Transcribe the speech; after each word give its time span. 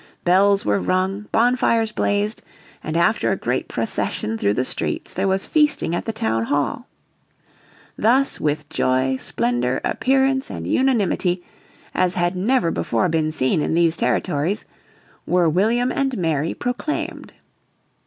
Bells 0.23 0.65
were 0.65 0.79
rung, 0.79 1.27
bonfires 1.31 1.91
blazed, 1.91 2.41
and 2.83 2.97
after 2.97 3.31
a 3.31 3.35
great 3.37 3.67
procession 3.67 4.35
through 4.35 4.55
the 4.55 4.65
streets 4.65 5.13
there 5.13 5.27
was 5.27 5.45
feasting 5.45 5.93
at 5.93 6.05
the 6.05 6.11
Townhall. 6.11 6.87
Thus 7.99 8.39
"with 8.39 8.67
joy, 8.67 9.17
splendour, 9.17 9.79
appearance 9.83 10.49
and 10.49 10.65
unanimity, 10.65 11.43
as 11.93 12.15
had 12.15 12.35
never 12.35 12.71
before 12.71 13.09
been 13.09 13.31
seen 13.31 13.61
in 13.61 13.75
these 13.75 13.95
territories," 13.95 14.65
were 15.27 15.47
William 15.47 15.91
and 15.91 16.17
Mary 16.17 16.55
proclaimed. 16.55 17.33